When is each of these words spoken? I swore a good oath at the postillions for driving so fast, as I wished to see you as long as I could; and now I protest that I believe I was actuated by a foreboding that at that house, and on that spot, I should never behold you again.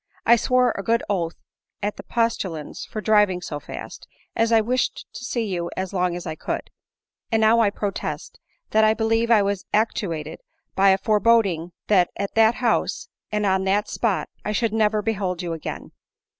I 0.25 0.35
swore 0.35 0.71
a 0.75 0.81
good 0.81 1.03
oath 1.11 1.35
at 1.83 1.95
the 1.97 2.01
postillions 2.01 2.85
for 2.89 3.01
driving 3.01 3.39
so 3.39 3.59
fast, 3.59 4.07
as 4.35 4.51
I 4.51 4.59
wished 4.59 5.05
to 5.13 5.23
see 5.23 5.45
you 5.45 5.69
as 5.77 5.93
long 5.93 6.15
as 6.15 6.25
I 6.25 6.33
could; 6.33 6.71
and 7.31 7.39
now 7.39 7.59
I 7.59 7.69
protest 7.69 8.39
that 8.71 8.83
I 8.83 8.95
believe 8.95 9.29
I 9.29 9.43
was 9.43 9.65
actuated 9.71 10.39
by 10.73 10.89
a 10.89 10.97
foreboding 10.97 11.73
that 11.85 12.09
at 12.17 12.33
that 12.33 12.55
house, 12.55 13.09
and 13.31 13.45
on 13.45 13.63
that 13.65 13.87
spot, 13.89 14.27
I 14.43 14.53
should 14.53 14.73
never 14.73 15.03
behold 15.03 15.43
you 15.43 15.53
again. 15.53 15.91